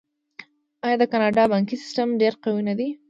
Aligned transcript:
آیا 0.85 0.95
د 0.99 1.03
کاناډا 1.11 1.43
بانکي 1.51 1.75
سیستم 1.83 2.07
ډیر 2.21 2.33
قوي 2.43 2.61
نه 2.69 2.73
دی؟ 2.79 2.89